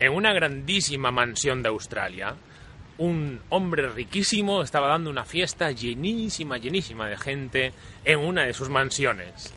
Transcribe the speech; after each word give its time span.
En 0.00 0.12
una 0.12 0.32
grandísima 0.32 1.10
mansión 1.10 1.62
de 1.62 1.68
Australia, 1.68 2.34
un 2.98 3.40
hombre 3.48 3.88
riquísimo 3.88 4.62
estaba 4.62 4.88
dando 4.88 5.10
una 5.10 5.24
fiesta 5.24 5.70
llenísima, 5.70 6.58
llenísima 6.58 7.08
de 7.08 7.16
gente 7.16 7.72
en 8.04 8.18
una 8.18 8.44
de 8.44 8.52
sus 8.52 8.68
mansiones. 8.68 9.52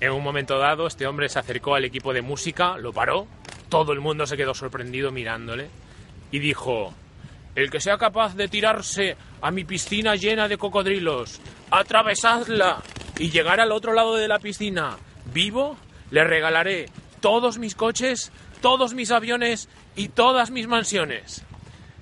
En 0.00 0.12
un 0.12 0.22
momento 0.22 0.58
dado, 0.58 0.86
este 0.86 1.06
hombre 1.06 1.28
se 1.28 1.38
acercó 1.38 1.74
al 1.74 1.84
equipo 1.84 2.12
de 2.12 2.22
música, 2.22 2.76
lo 2.76 2.92
paró, 2.92 3.26
todo 3.68 3.92
el 3.92 4.00
mundo 4.00 4.26
se 4.26 4.36
quedó 4.36 4.54
sorprendido 4.54 5.10
mirándole 5.10 5.68
y 6.30 6.38
dijo, 6.38 6.92
el 7.54 7.70
que 7.70 7.80
sea 7.80 7.96
capaz 7.96 8.34
de 8.34 8.48
tirarse 8.48 9.16
a 9.40 9.50
mi 9.50 9.64
piscina 9.64 10.16
llena 10.16 10.48
de 10.48 10.58
cocodrilos, 10.58 11.40
atravesadla 11.70 12.82
y 13.18 13.30
llegar 13.30 13.60
al 13.60 13.72
otro 13.72 13.92
lado 13.92 14.16
de 14.16 14.28
la 14.28 14.40
piscina 14.40 14.96
vivo, 15.32 15.76
le 16.10 16.24
regalaré 16.24 16.86
todos 17.20 17.58
mis 17.58 17.74
coches, 17.74 18.32
todos 18.64 18.94
mis 18.94 19.10
aviones 19.10 19.68
y 19.94 20.08
todas 20.08 20.50
mis 20.50 20.66
mansiones. 20.66 21.44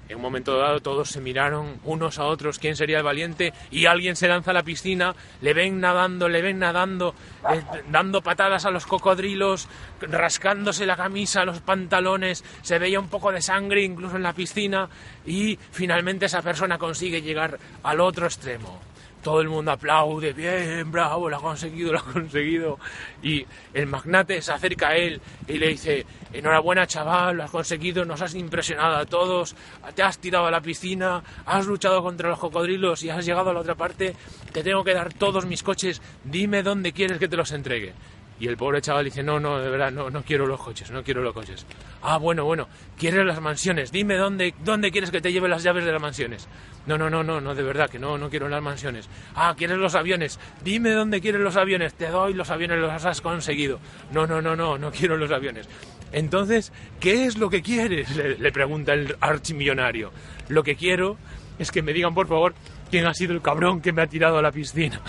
En 0.08 0.14
un 0.14 0.22
momento 0.22 0.56
dado 0.58 0.78
todos 0.78 1.08
se 1.08 1.20
miraron 1.20 1.80
unos 1.82 2.20
a 2.20 2.24
otros 2.26 2.60
quién 2.60 2.76
sería 2.76 2.98
el 2.98 3.02
valiente 3.02 3.52
y 3.72 3.86
alguien 3.86 4.14
se 4.14 4.28
lanza 4.28 4.52
a 4.52 4.54
la 4.54 4.62
piscina, 4.62 5.16
le 5.40 5.54
ven 5.54 5.80
nadando, 5.80 6.28
le 6.28 6.40
ven 6.40 6.60
nadando, 6.60 7.16
eh, 7.52 7.60
dando 7.90 8.22
patadas 8.22 8.64
a 8.64 8.70
los 8.70 8.86
cocodrilos, 8.86 9.66
rascándose 10.02 10.86
la 10.86 10.94
camisa, 10.94 11.44
los 11.44 11.60
pantalones, 11.62 12.44
se 12.62 12.78
veía 12.78 13.00
un 13.00 13.08
poco 13.08 13.32
de 13.32 13.42
sangre 13.42 13.82
incluso 13.82 14.14
en 14.14 14.22
la 14.22 14.32
piscina 14.32 14.88
y 15.26 15.58
finalmente 15.72 16.26
esa 16.26 16.42
persona 16.42 16.78
consigue 16.78 17.22
llegar 17.22 17.58
al 17.82 18.00
otro 18.00 18.26
extremo 18.26 18.91
todo 19.22 19.40
el 19.40 19.48
mundo 19.48 19.70
aplaude, 19.70 20.32
bien, 20.32 20.90
bravo, 20.90 21.28
lo 21.28 21.36
ha 21.36 21.40
conseguido, 21.40 21.92
lo 21.92 22.00
ha 22.00 22.04
conseguido. 22.04 22.78
Y 23.22 23.46
el 23.72 23.86
magnate 23.86 24.42
se 24.42 24.52
acerca 24.52 24.88
a 24.88 24.96
él 24.96 25.20
y 25.48 25.58
le 25.58 25.68
dice, 25.68 26.04
enhorabuena 26.32 26.86
chaval, 26.86 27.36
lo 27.36 27.44
has 27.44 27.50
conseguido, 27.50 28.04
nos 28.04 28.20
has 28.20 28.34
impresionado 28.34 28.96
a 28.96 29.06
todos, 29.06 29.54
te 29.94 30.02
has 30.02 30.18
tirado 30.18 30.46
a 30.46 30.50
la 30.50 30.60
piscina, 30.60 31.22
has 31.46 31.66
luchado 31.66 32.02
contra 32.02 32.28
los 32.28 32.38
cocodrilos 32.38 33.02
y 33.02 33.10
has 33.10 33.24
llegado 33.24 33.50
a 33.50 33.54
la 33.54 33.60
otra 33.60 33.74
parte, 33.74 34.14
te 34.52 34.62
tengo 34.62 34.84
que 34.84 34.94
dar 34.94 35.12
todos 35.12 35.46
mis 35.46 35.62
coches, 35.62 36.02
dime 36.24 36.62
dónde 36.62 36.92
quieres 36.92 37.18
que 37.18 37.28
te 37.28 37.36
los 37.36 37.52
entregue. 37.52 37.94
Y 38.42 38.48
el 38.48 38.56
pobre 38.56 38.80
chaval 38.80 39.04
dice, 39.04 39.22
no, 39.22 39.38
no, 39.38 39.60
de 39.60 39.70
verdad, 39.70 39.92
no, 39.92 40.10
no 40.10 40.24
quiero 40.24 40.48
los 40.48 40.60
coches, 40.60 40.90
no 40.90 41.04
quiero 41.04 41.22
los 41.22 41.32
coches. 41.32 41.64
Ah, 42.02 42.18
bueno, 42.18 42.44
bueno, 42.44 42.66
¿quieres 42.98 43.24
las 43.24 43.40
mansiones? 43.40 43.92
Dime 43.92 44.16
dónde, 44.16 44.52
dónde 44.64 44.90
quieres 44.90 45.12
que 45.12 45.20
te 45.20 45.30
lleve 45.30 45.48
las 45.48 45.62
llaves 45.62 45.84
de 45.84 45.92
las 45.92 46.02
mansiones. 46.02 46.48
No, 46.84 46.98
no, 46.98 47.08
no, 47.08 47.22
no, 47.22 47.40
no, 47.40 47.54
de 47.54 47.62
verdad, 47.62 47.88
que 47.88 48.00
no, 48.00 48.18
no 48.18 48.28
quiero 48.30 48.48
las 48.48 48.60
mansiones. 48.60 49.08
Ah, 49.36 49.54
¿quieres 49.56 49.78
los 49.78 49.94
aviones? 49.94 50.40
Dime 50.64 50.90
dónde 50.90 51.20
quieres 51.20 51.40
los 51.40 51.54
aviones, 51.54 51.94
te 51.94 52.08
doy 52.08 52.34
los 52.34 52.50
aviones, 52.50 52.80
los 52.80 53.04
has 53.04 53.20
conseguido. 53.20 53.78
No, 54.10 54.26
no, 54.26 54.42
no, 54.42 54.56
no, 54.56 54.76
no 54.76 54.90
quiero 54.90 55.16
los 55.16 55.30
aviones. 55.30 55.68
Entonces, 56.10 56.72
¿qué 56.98 57.26
es 57.26 57.38
lo 57.38 57.48
que 57.48 57.62
quieres? 57.62 58.16
Le, 58.16 58.38
le 58.38 58.50
pregunta 58.50 58.92
el 58.92 59.14
archimillonario. 59.20 60.10
Lo 60.48 60.64
que 60.64 60.74
quiero 60.74 61.16
es 61.60 61.70
que 61.70 61.80
me 61.80 61.92
digan, 61.92 62.12
por 62.12 62.26
favor, 62.26 62.54
quién 62.90 63.06
ha 63.06 63.14
sido 63.14 63.34
el 63.34 63.40
cabrón 63.40 63.80
que 63.80 63.92
me 63.92 64.02
ha 64.02 64.08
tirado 64.08 64.36
a 64.36 64.42
la 64.42 64.50
piscina. 64.50 65.00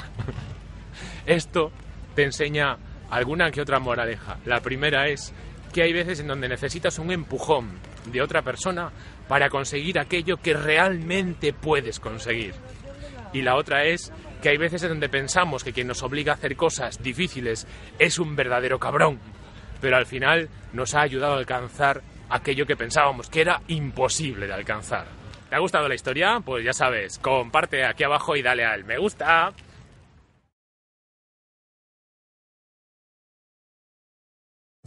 Esto 1.25 1.71
te 2.13 2.21
enseña 2.21 2.77
alguna 3.13 3.51
que 3.51 3.61
otra 3.61 3.79
moraleja. 3.79 4.37
La 4.45 4.61
primera 4.61 5.07
es 5.07 5.33
que 5.71 5.83
hay 5.83 5.93
veces 5.93 6.19
en 6.19 6.27
donde 6.27 6.49
necesitas 6.49 6.99
un 6.99 7.11
empujón 7.11 7.79
de 8.05 8.21
otra 8.21 8.41
persona 8.41 8.91
para 9.27 9.49
conseguir 9.49 9.99
aquello 9.99 10.37
que 10.37 10.53
realmente 10.53 11.53
puedes 11.53 11.99
conseguir. 11.99 12.53
Y 13.31 13.41
la 13.41 13.55
otra 13.55 13.85
es 13.85 14.11
que 14.41 14.49
hay 14.49 14.57
veces 14.57 14.83
en 14.83 14.89
donde 14.89 15.09
pensamos 15.09 15.63
que 15.63 15.73
quien 15.73 15.87
nos 15.87 16.03
obliga 16.03 16.33
a 16.33 16.35
hacer 16.35 16.55
cosas 16.55 17.01
difíciles 17.01 17.67
es 17.97 18.19
un 18.19 18.35
verdadero 18.35 18.79
cabrón, 18.79 19.19
pero 19.79 19.95
al 19.97 20.05
final 20.05 20.49
nos 20.73 20.93
ha 20.95 21.01
ayudado 21.01 21.33
a 21.33 21.37
alcanzar 21.37 22.01
aquello 22.29 22.65
que 22.65 22.75
pensábamos 22.75 23.29
que 23.29 23.41
era 23.41 23.61
imposible 23.67 24.47
de 24.47 24.53
alcanzar. 24.53 25.05
¿Te 25.49 25.55
ha 25.55 25.59
gustado 25.59 25.87
la 25.87 25.95
historia? 25.95 26.41
Pues 26.43 26.65
ya 26.65 26.73
sabes, 26.73 27.19
comparte 27.19 27.85
aquí 27.85 28.03
abajo 28.03 28.35
y 28.35 28.41
dale 28.41 28.65
al 28.65 28.83
me 28.85 28.97
gusta. 28.97 29.53